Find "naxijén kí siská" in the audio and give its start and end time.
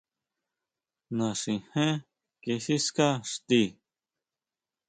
1.17-3.07